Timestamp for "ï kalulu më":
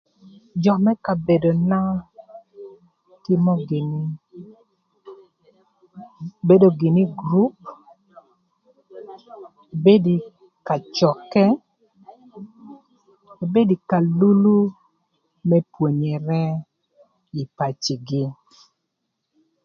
13.79-15.57